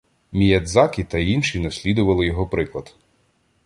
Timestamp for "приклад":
2.47-2.95